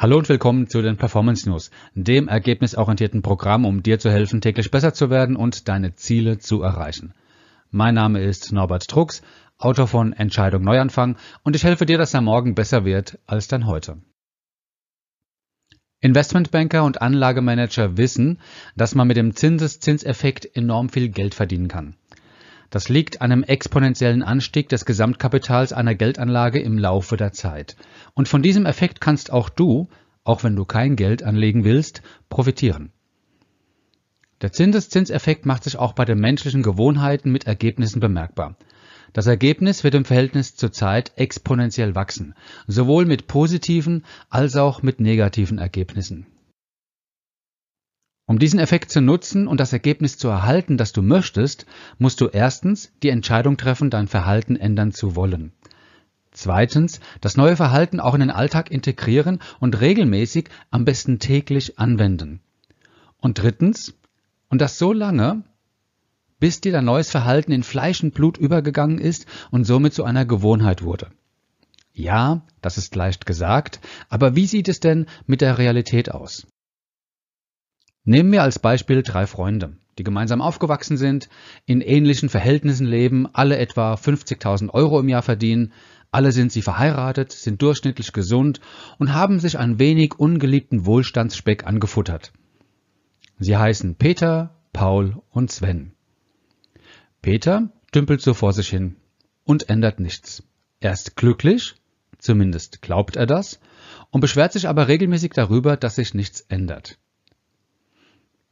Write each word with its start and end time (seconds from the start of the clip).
Hallo 0.00 0.16
und 0.16 0.28
willkommen 0.28 0.68
zu 0.68 0.80
den 0.80 0.96
Performance 0.96 1.48
News, 1.48 1.72
dem 1.92 2.28
ergebnisorientierten 2.28 3.20
Programm, 3.20 3.64
um 3.64 3.82
dir 3.82 3.98
zu 3.98 4.12
helfen, 4.12 4.40
täglich 4.40 4.70
besser 4.70 4.94
zu 4.94 5.10
werden 5.10 5.34
und 5.34 5.66
deine 5.66 5.96
Ziele 5.96 6.38
zu 6.38 6.62
erreichen. 6.62 7.14
Mein 7.72 7.96
Name 7.96 8.22
ist 8.22 8.52
Norbert 8.52 8.94
Drucks, 8.94 9.22
Autor 9.58 9.88
von 9.88 10.12
Entscheidung 10.12 10.62
Neuanfang 10.62 11.16
und 11.42 11.56
ich 11.56 11.64
helfe 11.64 11.84
dir, 11.84 11.98
dass 11.98 12.12
dein 12.12 12.22
Morgen 12.22 12.54
besser 12.54 12.84
wird 12.84 13.18
als 13.26 13.48
dein 13.48 13.66
heute. 13.66 14.00
Investmentbanker 15.98 16.84
und 16.84 17.02
Anlagemanager 17.02 17.96
wissen, 17.96 18.38
dass 18.76 18.94
man 18.94 19.08
mit 19.08 19.16
dem 19.16 19.34
Zinseszinseffekt 19.34 20.54
enorm 20.54 20.90
viel 20.90 21.08
Geld 21.08 21.34
verdienen 21.34 21.66
kann. 21.66 21.97
Das 22.70 22.88
liegt 22.88 23.22
an 23.22 23.32
einem 23.32 23.42
exponentiellen 23.44 24.22
Anstieg 24.22 24.68
des 24.68 24.84
Gesamtkapitals 24.84 25.72
einer 25.72 25.94
Geldanlage 25.94 26.60
im 26.60 26.76
Laufe 26.76 27.16
der 27.16 27.32
Zeit. 27.32 27.76
Und 28.14 28.28
von 28.28 28.42
diesem 28.42 28.66
Effekt 28.66 29.00
kannst 29.00 29.32
auch 29.32 29.48
du, 29.48 29.88
auch 30.24 30.44
wenn 30.44 30.54
du 30.54 30.66
kein 30.66 30.94
Geld 30.94 31.22
anlegen 31.22 31.64
willst, 31.64 32.02
profitieren. 32.28 32.92
Der 34.42 34.52
Zinseszinseffekt 34.52 35.46
macht 35.46 35.64
sich 35.64 35.78
auch 35.78 35.94
bei 35.94 36.04
den 36.04 36.20
menschlichen 36.20 36.62
Gewohnheiten 36.62 37.32
mit 37.32 37.46
Ergebnissen 37.46 38.00
bemerkbar. 38.00 38.56
Das 39.14 39.26
Ergebnis 39.26 39.82
wird 39.82 39.94
im 39.94 40.04
Verhältnis 40.04 40.54
zur 40.54 40.70
Zeit 40.70 41.12
exponentiell 41.16 41.94
wachsen, 41.94 42.34
sowohl 42.66 43.06
mit 43.06 43.26
positiven 43.26 44.04
als 44.28 44.54
auch 44.56 44.82
mit 44.82 45.00
negativen 45.00 45.58
Ergebnissen. 45.58 46.26
Um 48.28 48.38
diesen 48.38 48.60
Effekt 48.60 48.90
zu 48.90 49.00
nutzen 49.00 49.48
und 49.48 49.58
das 49.58 49.72
Ergebnis 49.72 50.18
zu 50.18 50.28
erhalten, 50.28 50.76
das 50.76 50.92
du 50.92 51.00
möchtest, 51.00 51.64
musst 51.96 52.20
du 52.20 52.26
erstens 52.26 52.92
die 53.02 53.08
Entscheidung 53.08 53.56
treffen, 53.56 53.88
dein 53.88 54.06
Verhalten 54.06 54.54
ändern 54.54 54.92
zu 54.92 55.16
wollen. 55.16 55.52
Zweitens, 56.32 57.00
das 57.22 57.38
neue 57.38 57.56
Verhalten 57.56 58.00
auch 58.00 58.12
in 58.12 58.20
den 58.20 58.30
Alltag 58.30 58.70
integrieren 58.70 59.38
und 59.60 59.80
regelmäßig, 59.80 60.50
am 60.70 60.84
besten 60.84 61.18
täglich 61.20 61.78
anwenden. 61.78 62.40
Und 63.16 63.38
drittens, 63.38 63.94
und 64.50 64.60
das 64.60 64.76
so 64.76 64.92
lange, 64.92 65.42
bis 66.38 66.60
dir 66.60 66.72
dein 66.72 66.84
neues 66.84 67.10
Verhalten 67.10 67.50
in 67.50 67.62
Fleisch 67.62 68.02
und 68.02 68.12
Blut 68.12 68.36
übergegangen 68.36 68.98
ist 68.98 69.24
und 69.50 69.64
somit 69.64 69.94
zu 69.94 70.04
einer 70.04 70.26
Gewohnheit 70.26 70.82
wurde. 70.82 71.08
Ja, 71.94 72.42
das 72.60 72.76
ist 72.76 72.94
leicht 72.94 73.24
gesagt, 73.24 73.80
aber 74.10 74.36
wie 74.36 74.46
sieht 74.46 74.68
es 74.68 74.80
denn 74.80 75.06
mit 75.26 75.40
der 75.40 75.56
Realität 75.56 76.10
aus? 76.12 76.46
Nehmen 78.08 78.32
wir 78.32 78.42
als 78.42 78.58
Beispiel 78.58 79.02
drei 79.02 79.26
Freunde, 79.26 79.76
die 79.98 80.02
gemeinsam 80.02 80.40
aufgewachsen 80.40 80.96
sind, 80.96 81.28
in 81.66 81.82
ähnlichen 81.82 82.30
Verhältnissen 82.30 82.86
leben, 82.86 83.28
alle 83.34 83.58
etwa 83.58 83.92
50.000 83.92 84.70
Euro 84.70 84.98
im 84.98 85.10
Jahr 85.10 85.20
verdienen, 85.20 85.74
alle 86.10 86.32
sind 86.32 86.50
sie 86.50 86.62
verheiratet, 86.62 87.32
sind 87.32 87.60
durchschnittlich 87.60 88.14
gesund 88.14 88.62
und 88.98 89.12
haben 89.12 89.40
sich 89.40 89.58
ein 89.58 89.78
wenig 89.78 90.18
ungeliebten 90.18 90.86
Wohlstandsspeck 90.86 91.66
angefuttert. 91.66 92.32
Sie 93.38 93.58
heißen 93.58 93.96
Peter, 93.96 94.54
Paul 94.72 95.20
und 95.28 95.52
Sven. 95.52 95.92
Peter 97.20 97.68
dümpelt 97.94 98.22
so 98.22 98.32
vor 98.32 98.54
sich 98.54 98.70
hin 98.70 98.96
und 99.44 99.68
ändert 99.68 100.00
nichts. 100.00 100.42
Er 100.80 100.94
ist 100.94 101.14
glücklich, 101.14 101.74
zumindest 102.16 102.80
glaubt 102.80 103.16
er 103.16 103.26
das, 103.26 103.60
und 104.08 104.22
beschwert 104.22 104.54
sich 104.54 104.66
aber 104.66 104.88
regelmäßig 104.88 105.32
darüber, 105.34 105.76
dass 105.76 105.96
sich 105.96 106.14
nichts 106.14 106.40
ändert. 106.48 106.96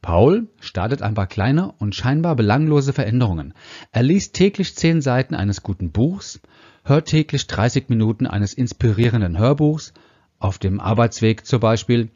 Paul 0.01 0.47
startet 0.59 1.01
ein 1.01 1.15
paar 1.15 1.27
kleine 1.27 1.71
und 1.73 1.95
scheinbar 1.95 2.35
belanglose 2.35 2.93
Veränderungen. 2.93 3.53
Er 3.91 4.03
liest 4.03 4.35
täglich 4.35 4.75
zehn 4.75 5.01
Seiten 5.01 5.35
eines 5.35 5.63
guten 5.63 5.91
Buchs, 5.91 6.39
hört 6.83 7.07
täglich 7.07 7.47
30 7.47 7.89
Minuten 7.89 8.27
eines 8.27 8.53
inspirierenden 8.53 9.37
Hörbuchs, 9.37 9.93
auf 10.39 10.59
dem 10.59 10.79
Arbeitsweg 10.79 11.45
zum 11.45 11.59
Beispiel. 11.59 12.09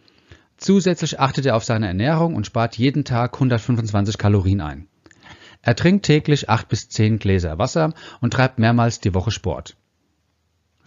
Zusätzlich 0.58 1.20
achtet 1.20 1.46
er 1.46 1.56
auf 1.56 1.64
seine 1.64 1.88
Ernährung 1.88 2.36
und 2.36 2.46
spart 2.46 2.78
jeden 2.78 3.04
Tag 3.04 3.34
125 3.34 4.18
Kalorien 4.18 4.62
ein. 4.62 4.88
Er 5.64 5.76
trinkt 5.76 6.06
täglich 6.06 6.50
acht 6.50 6.70
bis 6.70 6.90
zehn 6.90 7.20
Gläser 7.20 7.58
Wasser 7.58 7.94
und 8.20 8.34
treibt 8.34 8.60
mehrmals 8.60 9.00
die 9.00 9.14
Woche 9.14 9.32
Sport. 9.32 9.76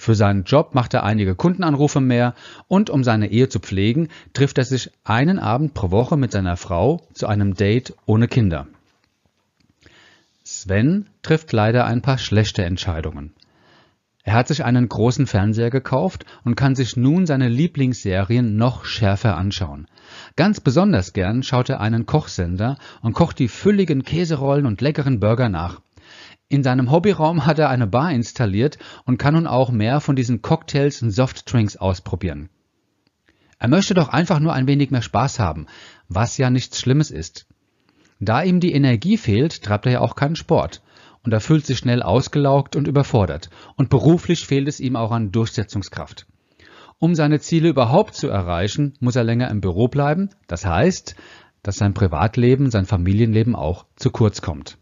Für 0.04 0.14
seinen 0.14 0.44
Job 0.44 0.74
macht 0.74 0.92
er 0.92 1.04
einige 1.04 1.34
Kundenanrufe 1.34 2.02
mehr 2.02 2.34
und 2.68 2.90
um 2.90 3.04
seine 3.04 3.30
Ehe 3.30 3.48
zu 3.48 3.58
pflegen, 3.58 4.08
trifft 4.34 4.58
er 4.58 4.66
sich 4.66 4.90
einen 5.02 5.38
Abend 5.38 5.72
pro 5.72 5.90
Woche 5.90 6.18
mit 6.18 6.30
seiner 6.30 6.58
Frau 6.58 7.00
zu 7.14 7.26
einem 7.26 7.54
Date 7.54 7.94
ohne 8.04 8.28
Kinder. 8.28 8.66
Sven 10.44 11.06
trifft 11.22 11.54
leider 11.54 11.86
ein 11.86 12.02
paar 12.02 12.18
schlechte 12.18 12.66
Entscheidungen. 12.66 13.32
Er 14.24 14.34
hat 14.34 14.48
sich 14.48 14.62
einen 14.62 14.90
großen 14.90 15.26
Fernseher 15.26 15.70
gekauft 15.70 16.26
und 16.44 16.54
kann 16.54 16.74
sich 16.74 16.98
nun 16.98 17.24
seine 17.24 17.48
Lieblingsserien 17.48 18.58
noch 18.58 18.84
schärfer 18.84 19.38
anschauen. 19.38 19.86
Ganz 20.36 20.60
besonders 20.60 21.14
gern 21.14 21.42
schaut 21.42 21.70
er 21.70 21.80
einen 21.80 22.04
Kochsender 22.04 22.76
und 23.00 23.14
kocht 23.14 23.38
die 23.38 23.48
fülligen 23.48 24.02
Käserollen 24.02 24.66
und 24.66 24.82
leckeren 24.82 25.18
Burger 25.18 25.48
nach. 25.48 25.80
In 26.54 26.62
seinem 26.62 26.92
Hobbyraum 26.92 27.46
hat 27.46 27.58
er 27.58 27.68
eine 27.68 27.88
Bar 27.88 28.12
installiert 28.12 28.78
und 29.06 29.18
kann 29.18 29.34
nun 29.34 29.48
auch 29.48 29.72
mehr 29.72 30.00
von 30.00 30.14
diesen 30.14 30.40
Cocktails 30.40 31.02
und 31.02 31.10
Softdrinks 31.10 31.76
ausprobieren. 31.76 32.48
Er 33.58 33.66
möchte 33.66 33.92
doch 33.94 34.10
einfach 34.10 34.38
nur 34.38 34.52
ein 34.52 34.68
wenig 34.68 34.92
mehr 34.92 35.02
Spaß 35.02 35.40
haben, 35.40 35.66
was 36.08 36.38
ja 36.38 36.50
nichts 36.50 36.78
Schlimmes 36.78 37.10
ist. 37.10 37.48
Da 38.20 38.44
ihm 38.44 38.60
die 38.60 38.72
Energie 38.72 39.16
fehlt, 39.16 39.64
treibt 39.64 39.86
er 39.86 39.92
ja 39.92 40.00
auch 40.00 40.14
keinen 40.14 40.36
Sport. 40.36 40.80
Und 41.24 41.32
er 41.32 41.40
fühlt 41.40 41.66
sich 41.66 41.78
schnell 41.78 42.04
ausgelaugt 42.04 42.76
und 42.76 42.86
überfordert. 42.86 43.50
Und 43.74 43.90
beruflich 43.90 44.46
fehlt 44.46 44.68
es 44.68 44.78
ihm 44.78 44.94
auch 44.94 45.10
an 45.10 45.32
Durchsetzungskraft. 45.32 46.28
Um 47.00 47.16
seine 47.16 47.40
Ziele 47.40 47.70
überhaupt 47.70 48.14
zu 48.14 48.28
erreichen, 48.28 48.94
muss 49.00 49.16
er 49.16 49.24
länger 49.24 49.50
im 49.50 49.60
Büro 49.60 49.88
bleiben. 49.88 50.30
Das 50.46 50.64
heißt, 50.64 51.16
dass 51.64 51.78
sein 51.78 51.94
Privatleben, 51.94 52.70
sein 52.70 52.86
Familienleben 52.86 53.56
auch 53.56 53.86
zu 53.96 54.12
kurz 54.12 54.40
kommt. 54.40 54.78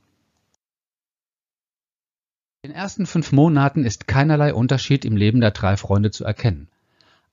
In 2.65 2.71
den 2.71 2.77
ersten 2.77 3.07
fünf 3.07 3.33
Monaten 3.33 3.85
ist 3.85 4.07
keinerlei 4.07 4.55
Unterschied 4.55 5.05
im 5.05 5.17
Leben 5.17 5.41
der 5.41 5.51
drei 5.51 5.77
Freunde 5.77 6.13
zu 6.13 6.25
erkennen. 6.25 6.69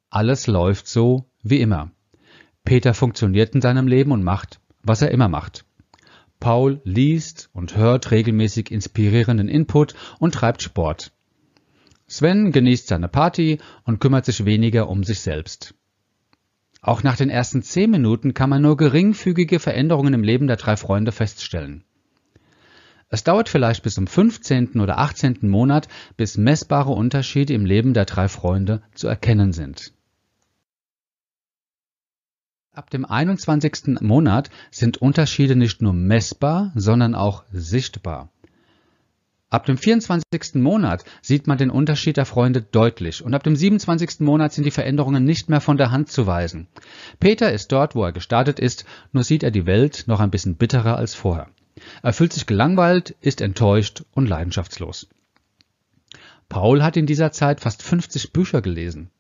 Alles 0.10 0.48
läuft 0.48 0.88
so 0.88 1.30
wie 1.44 1.62
immer. 1.62 1.92
Peter 2.66 2.96
funktioniert 2.96 3.54
in 3.54 3.62
seinem 3.62 3.86
Leben 3.88 4.12
und 4.12 4.24
macht, 4.24 4.60
was 4.82 5.04
er 5.04 5.12
immer 5.12 5.28
macht. 5.28 5.66
Paul 6.40 6.82
liest 6.84 7.52
und 7.54 7.78
hört 7.78 8.10
regelmäßig 8.10 8.72
inspirierenden 8.72 9.50
Input 9.50 9.94
und 10.18 10.34
treibt 10.34 10.64
Sport. 10.64 11.12
Sven 12.08 12.52
genießt 12.52 12.88
seine 12.88 13.08
Party 13.08 13.60
und 13.84 14.00
kümmert 14.00 14.26
sich 14.26 14.46
weniger 14.46 14.90
um 14.90 15.04
sich 15.04 15.20
selbst. 15.20 15.76
Auch 16.82 17.04
nach 17.04 17.18
den 17.18 17.30
ersten 17.30 17.62
zehn 17.62 17.92
Minuten 17.92 18.34
kann 18.34 18.50
man 18.50 18.64
nur 18.64 18.78
geringfügige 18.78 19.60
Veränderungen 19.60 20.16
im 20.16 20.24
Leben 20.24 20.48
der 20.48 20.58
drei 20.58 20.76
Freunde 20.76 21.12
feststellen. 21.12 21.84
Es 23.12 23.24
dauert 23.24 23.50
vielleicht 23.50 23.82
bis 23.82 23.96
zum 23.96 24.06
15. 24.06 24.80
oder 24.80 25.00
18. 25.00 25.40
Monat, 25.42 25.88
bis 26.16 26.38
messbare 26.38 26.92
Unterschiede 26.92 27.54
im 27.54 27.66
Leben 27.66 27.96
der 27.96 28.06
drei 28.06 28.28
Freunde 28.28 28.84
zu 28.94 29.08
erkennen 29.08 29.52
sind. 29.52 29.94
Ab 32.72 32.92
dem 32.92 33.04
21. 33.04 34.00
Monat 34.02 34.52
sind 34.70 34.98
Unterschiede 34.98 35.56
nicht 35.56 35.82
nur 35.82 35.94
messbar, 35.94 36.72
sondern 36.76 37.16
auch 37.16 37.44
sichtbar. 37.52 38.30
Ab 39.50 39.66
dem 39.66 39.80
24. 39.80 40.62
Monat 40.62 41.04
sieht 41.24 41.48
man 41.48 41.58
den 41.58 41.72
Unterschied 41.72 42.18
der 42.18 42.28
Freunde 42.28 42.62
deutlich 42.62 43.24
und 43.24 43.34
ab 43.34 43.44
dem 43.44 43.56
27. 43.56 44.20
Monat 44.20 44.54
sind 44.54 44.66
die 44.66 44.72
Veränderungen 44.72 45.24
nicht 45.24 45.50
mehr 45.50 45.62
von 45.62 45.78
der 45.78 45.90
Hand 45.90 46.12
zu 46.12 46.28
weisen. 46.28 46.68
Peter 47.20 47.52
ist 47.52 47.72
dort, 47.72 47.96
wo 47.96 48.04
er 48.04 48.12
gestartet 48.12 48.60
ist, 48.60 48.86
nur 49.12 49.24
sieht 49.24 49.42
er 49.42 49.50
die 49.50 49.66
Welt 49.66 50.04
noch 50.06 50.20
ein 50.20 50.30
bisschen 50.30 50.56
bitterer 50.56 50.98
als 50.98 51.16
vorher. 51.16 51.50
Er 52.02 52.14
fühlt 52.14 52.34
sich 52.34 52.46
gelangweilt, 52.46 53.16
ist 53.22 53.42
enttäuscht 53.42 54.04
und 54.12 54.28
leidenschaftslos. 54.28 55.08
Paul 56.50 56.82
hat 56.84 56.98
in 56.98 57.06
dieser 57.06 57.32
Zeit 57.32 57.60
fast 57.62 57.84
50 57.84 58.34
Bücher 58.34 58.62
gelesen, 58.62 59.12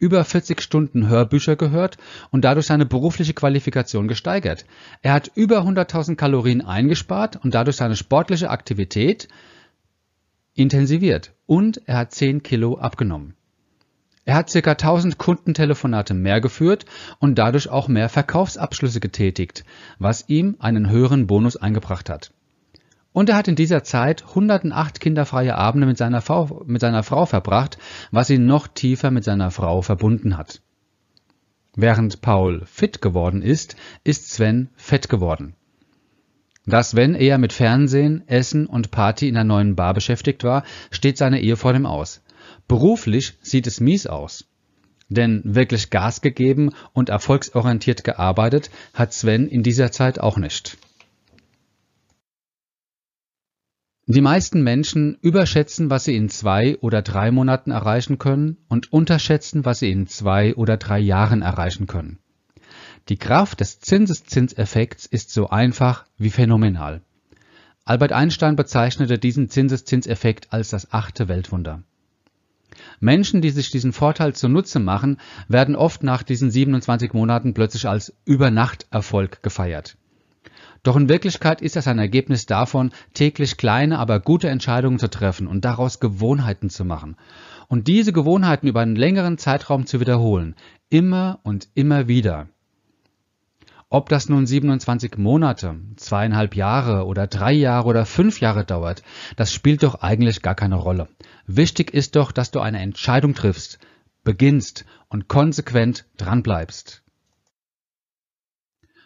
über 0.00 0.24
40 0.24 0.60
Stunden 0.60 1.08
Hörbücher 1.08 1.56
gehört 1.56 1.98
und 2.30 2.44
dadurch 2.44 2.66
seine 2.66 2.86
berufliche 2.86 3.34
Qualifikation 3.34 4.08
gesteigert. 4.08 4.64
Er 5.02 5.12
hat 5.12 5.30
über 5.34 5.60
100.000 5.60 6.16
Kalorien 6.16 6.62
eingespart 6.62 7.36
und 7.44 7.54
dadurch 7.54 7.76
seine 7.76 7.96
sportliche 7.96 8.50
Aktivität 8.50 9.28
intensiviert 10.54 11.32
und 11.46 11.82
er 11.86 11.98
hat 11.98 12.14
10 12.14 12.42
Kilo 12.42 12.78
abgenommen. 12.78 13.34
Er 14.30 14.36
hat 14.36 14.52
ca. 14.52 14.70
1000 14.70 15.18
Kundentelefonate 15.18 16.14
mehr 16.14 16.40
geführt 16.40 16.86
und 17.18 17.36
dadurch 17.36 17.68
auch 17.68 17.88
mehr 17.88 18.08
Verkaufsabschlüsse 18.08 19.00
getätigt, 19.00 19.64
was 19.98 20.28
ihm 20.28 20.54
einen 20.60 20.88
höheren 20.88 21.26
Bonus 21.26 21.56
eingebracht 21.56 22.08
hat. 22.08 22.32
Und 23.10 23.28
er 23.28 23.34
hat 23.34 23.48
in 23.48 23.56
dieser 23.56 23.82
Zeit 23.82 24.22
108 24.28 25.00
kinderfreie 25.00 25.56
Abende 25.56 25.88
mit 25.88 25.98
seiner, 25.98 26.20
Frau, 26.20 26.62
mit 26.64 26.80
seiner 26.80 27.02
Frau 27.02 27.26
verbracht, 27.26 27.76
was 28.12 28.30
ihn 28.30 28.46
noch 28.46 28.68
tiefer 28.68 29.10
mit 29.10 29.24
seiner 29.24 29.50
Frau 29.50 29.82
verbunden 29.82 30.36
hat. 30.36 30.62
Während 31.74 32.20
Paul 32.20 32.62
fit 32.66 33.02
geworden 33.02 33.42
ist, 33.42 33.74
ist 34.04 34.30
Sven 34.30 34.68
fett 34.76 35.08
geworden. 35.08 35.56
Da 36.66 36.84
Sven 36.84 37.16
eher 37.16 37.38
mit 37.38 37.52
Fernsehen, 37.52 38.22
Essen 38.28 38.66
und 38.66 38.92
Party 38.92 39.26
in 39.26 39.34
der 39.34 39.42
neuen 39.42 39.74
Bar 39.74 39.92
beschäftigt 39.92 40.44
war, 40.44 40.62
steht 40.92 41.18
seine 41.18 41.40
Ehe 41.40 41.56
vor 41.56 41.72
dem 41.72 41.84
Aus. 41.84 42.22
Beruflich 42.70 43.36
sieht 43.42 43.66
es 43.66 43.80
mies 43.80 44.06
aus. 44.06 44.44
Denn 45.08 45.42
wirklich 45.44 45.90
Gas 45.90 46.20
gegeben 46.20 46.70
und 46.92 47.08
erfolgsorientiert 47.08 48.04
gearbeitet 48.04 48.70
hat 48.94 49.12
Sven 49.12 49.48
in 49.48 49.64
dieser 49.64 49.90
Zeit 49.90 50.20
auch 50.20 50.36
nicht. 50.36 50.78
Die 54.06 54.20
meisten 54.20 54.62
Menschen 54.62 55.18
überschätzen, 55.20 55.90
was 55.90 56.04
sie 56.04 56.14
in 56.14 56.28
zwei 56.28 56.78
oder 56.78 57.02
drei 57.02 57.32
Monaten 57.32 57.72
erreichen 57.72 58.18
können 58.18 58.56
und 58.68 58.92
unterschätzen, 58.92 59.64
was 59.64 59.80
sie 59.80 59.90
in 59.90 60.06
zwei 60.06 60.54
oder 60.54 60.76
drei 60.76 61.00
Jahren 61.00 61.42
erreichen 61.42 61.88
können. 61.88 62.20
Die 63.08 63.16
Kraft 63.16 63.58
des 63.58 63.80
Zinseszinseffekts 63.80 65.06
ist 65.06 65.32
so 65.32 65.48
einfach 65.48 66.04
wie 66.18 66.30
phänomenal. 66.30 67.02
Albert 67.84 68.12
Einstein 68.12 68.54
bezeichnete 68.54 69.18
diesen 69.18 69.48
Zinseszinseffekt 69.48 70.52
als 70.52 70.68
das 70.68 70.92
achte 70.92 71.26
Weltwunder. 71.26 71.82
Menschen, 73.00 73.40
die 73.40 73.50
sich 73.50 73.70
diesen 73.70 73.92
Vorteil 73.92 74.34
zunutze 74.34 74.78
machen, 74.78 75.18
werden 75.48 75.76
oft 75.76 76.02
nach 76.02 76.22
diesen 76.22 76.50
27 76.50 77.12
Monaten 77.12 77.54
plötzlich 77.54 77.88
als 77.88 78.14
Übernachterfolg 78.24 79.42
gefeiert. 79.42 79.96
Doch 80.82 80.96
in 80.96 81.08
Wirklichkeit 81.08 81.60
ist 81.60 81.76
das 81.76 81.88
ein 81.88 81.98
Ergebnis 81.98 82.46
davon, 82.46 82.92
täglich 83.12 83.58
kleine, 83.58 83.98
aber 83.98 84.18
gute 84.18 84.48
Entscheidungen 84.48 84.98
zu 84.98 85.08
treffen 85.08 85.46
und 85.46 85.64
daraus 85.64 86.00
Gewohnheiten 86.00 86.70
zu 86.70 86.84
machen. 86.84 87.16
Und 87.68 87.86
diese 87.86 88.12
Gewohnheiten 88.12 88.66
über 88.66 88.80
einen 88.80 88.96
längeren 88.96 89.36
Zeitraum 89.36 89.86
zu 89.86 90.00
wiederholen. 90.00 90.54
Immer 90.88 91.40
und 91.42 91.68
immer 91.74 92.08
wieder. 92.08 92.48
Ob 93.92 94.08
das 94.08 94.28
nun 94.28 94.46
27 94.46 95.18
Monate, 95.18 95.74
zweieinhalb 95.96 96.54
Jahre 96.54 97.06
oder 97.06 97.26
drei 97.26 97.52
Jahre 97.52 97.88
oder 97.88 98.06
fünf 98.06 98.38
Jahre 98.38 98.64
dauert, 98.64 99.02
das 99.34 99.52
spielt 99.52 99.82
doch 99.82 99.96
eigentlich 99.96 100.42
gar 100.42 100.54
keine 100.54 100.76
Rolle. 100.76 101.08
Wichtig 101.48 101.92
ist 101.92 102.14
doch, 102.14 102.30
dass 102.30 102.52
du 102.52 102.60
eine 102.60 102.78
Entscheidung 102.78 103.34
triffst, 103.34 103.80
beginnst 104.22 104.84
und 105.08 105.26
konsequent 105.26 106.06
dranbleibst. 106.18 107.02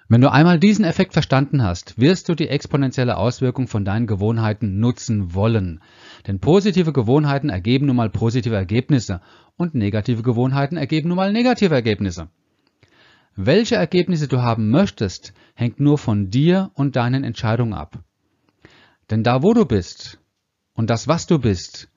Wenn 0.06 0.20
du 0.20 0.31
einmal 0.31 0.60
diesen 0.60 0.84
Effekt 0.84 1.14
verstanden 1.14 1.62
hast, 1.62 1.98
wirst 1.98 2.28
du 2.28 2.34
die 2.34 2.48
exponentielle 2.48 3.16
Auswirkung 3.16 3.69
von 3.69 3.86
deinen 3.86 4.06
Gewohnheiten 4.06 4.81
nutzen 4.81 5.32
wollen. 5.32 5.81
Denn 6.26 6.40
positive 6.40 6.92
Gewohnheiten 6.92 7.48
ergeben 7.48 7.86
nun 7.86 7.96
mal 7.96 8.10
positive 8.10 8.54
Ergebnisse 8.54 9.22
und 9.56 9.75
negative 9.75 10.22
Gewohnheiten 10.22 10.76
ergeben 10.76 11.08
nun 11.08 11.16
mal 11.16 11.32
negative 11.32 11.75
Ergebnisse. 11.75 12.28
Welche 13.36 13.75
Ergebnisse 13.75 14.28
du 14.28 14.42
haben 14.42 14.70
möchtest, 14.70 15.34
hängt 15.54 15.81
nur 15.81 15.98
von 15.98 16.31
dir 16.31 16.70
und 16.75 16.94
deinen 16.94 17.25
Entscheidungen 17.25 17.75
ab. 17.75 17.98
Denn 19.10 19.25
da, 19.25 19.42
wo 19.42 19.54
du 19.54 19.64
bist 19.64 20.20
und 20.75 20.88
das, 20.88 21.08
was 21.08 21.26
du 21.26 21.40
bist, 21.40 21.88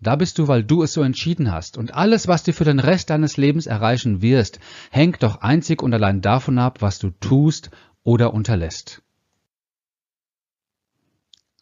da 0.00 0.14
bist 0.16 0.38
du, 0.38 0.46
weil 0.46 0.62
du 0.62 0.82
es 0.82 0.92
so 0.92 1.02
entschieden 1.02 1.50
hast. 1.50 1.78
Und 1.78 1.94
alles, 1.94 2.28
was 2.28 2.44
du 2.44 2.52
für 2.52 2.64
den 2.64 2.78
Rest 2.78 3.10
deines 3.10 3.36
Lebens 3.36 3.66
erreichen 3.66 4.22
wirst, 4.22 4.60
hängt 4.90 5.22
doch 5.22 5.40
einzig 5.40 5.82
und 5.82 5.92
allein 5.92 6.20
davon 6.20 6.58
ab, 6.58 6.80
was 6.80 6.98
du 7.00 7.10
tust 7.10 7.70
oder 8.04 8.32
unterlässt. 8.32 9.02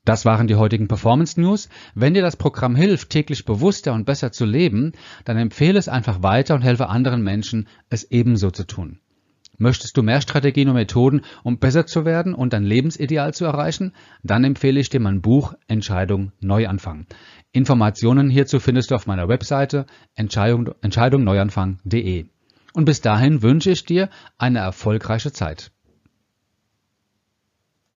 Das 0.05 0.25
waren 0.25 0.49
die 0.49 0.57
heutigen 0.57 0.89
Performance 0.89 1.41
News. 1.41 1.69
Wenn 1.95 2.15
dir 2.15 2.23
das 2.23 2.37
Programm 2.37 2.75
hilft, 2.75 3.11
täglich 3.11 3.45
bewusster 3.45 3.93
und 3.95 4.05
besser 4.05 4.33
zu 4.33 4.45
leben, 4.45 4.93
dann 5.25 5.39
empfehle 5.39 5.79
es 5.79 5.89
einfach 5.89 6.23
weiter 6.23 6.55
und 6.55 6.63
helfe 6.63 6.89
anderen 6.89 7.23
Menschen, 7.23 7.69
es 7.89 8.11
ebenso 8.11 8.51
zu 8.51 8.65
tun. 8.65 8.99
Möchtest 9.63 9.97
du 9.97 10.03
mehr 10.03 10.21
Strategien 10.21 10.69
und 10.69 10.75
Methoden, 10.75 11.23
um 11.45 11.59
besser 11.59 11.87
zu 11.87 12.05
werden 12.05 12.35
und 12.35 12.53
dein 12.53 12.65
Lebensideal 12.65 13.33
zu 13.33 13.45
erreichen? 13.45 13.93
Dann 14.25 14.43
empfehle 14.43 14.81
ich 14.81 14.91
dir 14.91 14.99
mein 14.99 15.23
Buch 15.23 15.55
Entscheidung 15.69 16.33
Neuanfang. 16.41 17.07
Informationen 17.53 18.29
hierzu 18.29 18.59
findest 18.59 18.91
du 18.91 18.97
auf 18.97 19.07
meiner 19.07 19.29
Webseite 19.29 19.87
entscheidungneuanfang.de. 20.17 22.27
Und 22.73 22.85
bis 22.85 23.03
dahin 23.03 23.43
wünsche 23.43 23.71
ich 23.71 23.85
dir 23.85 24.11
eine 24.37 24.59
erfolgreiche 24.59 25.33
Zeit. 25.33 25.72